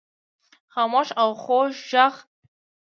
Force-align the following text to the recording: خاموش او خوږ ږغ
خاموش 0.73 1.07
او 1.21 1.29
خوږ 1.41 1.71
ږغ 1.89 2.13